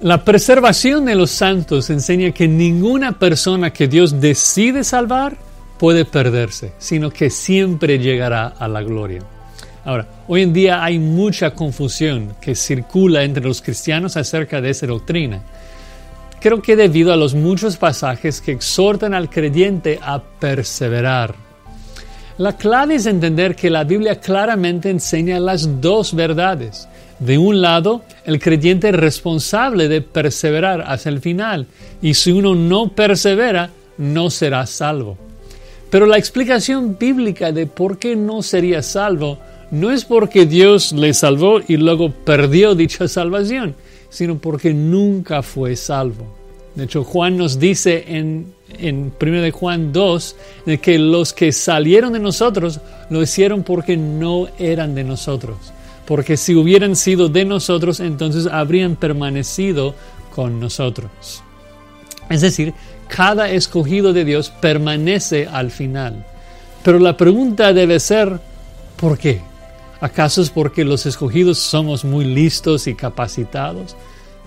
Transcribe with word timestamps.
La 0.00 0.24
preservación 0.24 1.06
de 1.06 1.14
los 1.14 1.30
santos 1.30 1.88
enseña 1.88 2.30
que 2.30 2.46
ninguna 2.46 3.18
persona 3.18 3.72
que 3.72 3.88
Dios 3.88 4.20
decide 4.20 4.84
salvar 4.84 5.38
puede 5.78 6.04
perderse, 6.04 6.72
sino 6.76 7.10
que 7.10 7.30
siempre 7.30 7.98
llegará 7.98 8.46
a 8.46 8.68
la 8.68 8.82
gloria. 8.82 9.22
Ahora, 9.86 10.06
hoy 10.28 10.42
en 10.42 10.52
día 10.52 10.84
hay 10.84 10.98
mucha 10.98 11.54
confusión 11.54 12.36
que 12.42 12.54
circula 12.54 13.22
entre 13.22 13.44
los 13.44 13.62
cristianos 13.62 14.18
acerca 14.18 14.60
de 14.60 14.68
esa 14.68 14.86
doctrina. 14.86 15.40
Creo 16.40 16.60
que 16.60 16.76
debido 16.76 17.10
a 17.10 17.16
los 17.16 17.34
muchos 17.34 17.78
pasajes 17.78 18.42
que 18.42 18.52
exhortan 18.52 19.14
al 19.14 19.30
creyente 19.30 19.98
a 20.02 20.20
perseverar. 20.22 21.45
La 22.38 22.54
clave 22.58 22.96
es 22.96 23.06
entender 23.06 23.56
que 23.56 23.70
la 23.70 23.84
Biblia 23.84 24.20
claramente 24.20 24.90
enseña 24.90 25.40
las 25.40 25.80
dos 25.80 26.14
verdades. 26.14 26.86
De 27.18 27.38
un 27.38 27.62
lado, 27.62 28.02
el 28.26 28.38
creyente 28.38 28.90
es 28.90 28.94
responsable 28.94 29.88
de 29.88 30.02
perseverar 30.02 30.82
hasta 30.82 31.08
el 31.08 31.20
final, 31.20 31.66
y 32.02 32.12
si 32.12 32.32
uno 32.32 32.54
no 32.54 32.88
persevera, 32.88 33.70
no 33.96 34.28
será 34.28 34.66
salvo. 34.66 35.16
Pero 35.88 36.04
la 36.04 36.18
explicación 36.18 36.98
bíblica 36.98 37.52
de 37.52 37.66
por 37.66 37.98
qué 37.98 38.16
no 38.16 38.42
sería 38.42 38.82
salvo 38.82 39.38
no 39.70 39.90
es 39.90 40.04
porque 40.04 40.44
Dios 40.44 40.92
le 40.92 41.14
salvó 41.14 41.60
y 41.66 41.78
luego 41.78 42.10
perdió 42.10 42.74
dicha 42.74 43.08
salvación, 43.08 43.74
sino 44.10 44.36
porque 44.38 44.74
nunca 44.74 45.42
fue 45.42 45.74
salvo. 45.74 46.35
De 46.76 46.84
hecho, 46.84 47.02
Juan 47.02 47.36
nos 47.36 47.58
dice 47.58 48.04
en, 48.06 48.52
en 48.78 49.12
1 49.20 49.42
de 49.42 49.50
Juan 49.50 49.92
2 49.92 50.36
de 50.66 50.78
que 50.78 50.98
los 50.98 51.32
que 51.32 51.50
salieron 51.50 52.12
de 52.12 52.20
nosotros 52.20 52.80
lo 53.10 53.22
hicieron 53.22 53.64
porque 53.64 53.96
no 53.96 54.46
eran 54.58 54.94
de 54.94 55.02
nosotros 55.02 55.72
porque 56.06 56.36
si 56.36 56.54
hubieran 56.54 56.96
sido 56.96 57.28
de 57.28 57.44
nosotros, 57.44 58.00
entonces 58.00 58.46
habrían 58.46 58.96
permanecido 58.96 59.94
con 60.34 60.60
nosotros. 60.60 61.42
Es 62.30 62.40
decir, 62.40 62.72
cada 63.08 63.50
escogido 63.50 64.12
de 64.12 64.24
Dios 64.24 64.50
permanece 64.60 65.48
al 65.50 65.70
final. 65.70 66.24
Pero 66.82 67.00
la 67.00 67.16
pregunta 67.16 67.72
debe 67.72 67.98
ser, 67.98 68.40
¿por 68.96 69.18
qué? 69.18 69.40
¿Acaso 70.00 70.42
es 70.42 70.50
porque 70.50 70.84
los 70.84 71.06
escogidos 71.06 71.58
somos 71.58 72.04
muy 72.04 72.24
listos 72.24 72.86
y 72.86 72.94
capacitados? 72.94 73.96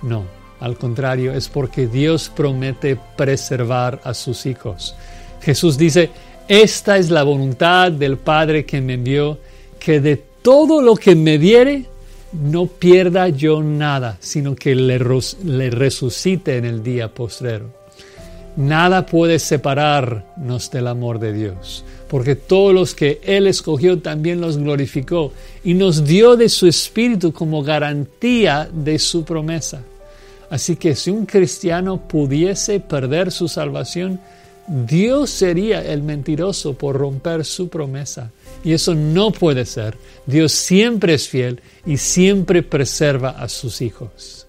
No, 0.01 0.23
al 0.59 0.77
contrario, 0.77 1.33
es 1.33 1.47
porque 1.47 1.87
Dios 1.87 2.31
promete 2.35 2.97
preservar 3.15 4.01
a 4.03 4.13
sus 4.13 4.45
hijos. 4.45 4.95
Jesús 5.41 5.77
dice, 5.77 6.09
esta 6.47 6.97
es 6.97 7.09
la 7.09 7.23
voluntad 7.23 7.91
del 7.91 8.17
Padre 8.17 8.65
que 8.65 8.81
me 8.81 8.95
envió, 8.95 9.37
que 9.79 10.01
de 10.01 10.17
todo 10.41 10.81
lo 10.81 10.95
que 10.95 11.15
me 11.15 11.37
diere, 11.37 11.85
no 12.31 12.67
pierda 12.67 13.29
yo 13.29 13.63
nada, 13.63 14.17
sino 14.19 14.55
que 14.55 14.75
le, 14.75 14.99
le 15.43 15.69
resucite 15.69 16.57
en 16.57 16.65
el 16.65 16.83
día 16.83 17.13
postrero. 17.13 17.79
Nada 18.55 19.05
puede 19.05 19.39
separarnos 19.39 20.69
del 20.69 20.87
amor 20.87 21.19
de 21.19 21.33
Dios, 21.33 21.85
porque 22.09 22.35
todos 22.35 22.73
los 22.73 22.93
que 22.93 23.21
Él 23.23 23.47
escogió 23.47 23.99
también 23.99 24.41
los 24.41 24.57
glorificó 24.57 25.31
y 25.63 25.73
nos 25.73 26.03
dio 26.03 26.35
de 26.35 26.49
su 26.49 26.67
Espíritu 26.67 27.31
como 27.31 27.63
garantía 27.63 28.69
de 28.71 28.99
su 28.99 29.23
promesa. 29.23 29.83
Así 30.49 30.75
que 30.75 30.95
si 30.95 31.11
un 31.11 31.25
cristiano 31.25 32.07
pudiese 32.07 32.79
perder 32.79 33.31
su 33.31 33.47
salvación, 33.47 34.19
Dios 34.67 35.29
sería 35.29 35.81
el 35.81 36.03
mentiroso 36.03 36.73
por 36.73 36.95
romper 36.95 37.45
su 37.45 37.69
promesa. 37.69 38.31
Y 38.63 38.73
eso 38.73 38.93
no 38.93 39.31
puede 39.31 39.65
ser. 39.65 39.97
Dios 40.25 40.51
siempre 40.51 41.13
es 41.15 41.27
fiel 41.27 41.61
y 41.85 41.97
siempre 41.97 42.61
preserva 42.61 43.29
a 43.29 43.49
sus 43.49 43.81
hijos. 43.81 44.48